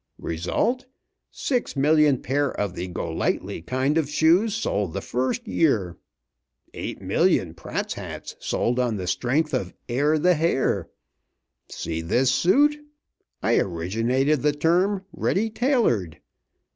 [0.17, 0.87] Result,
[1.29, 5.95] six million pair of the Go lightly kind of shoes sold the first year.
[6.73, 10.89] Eight million Pratt's Hats sold on the strength of 'Air the Hair.'
[11.69, 12.79] See this suit?
[13.43, 16.17] I originated the term 'Ready tailored.'